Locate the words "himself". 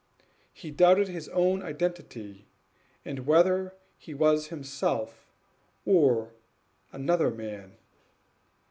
4.47-5.31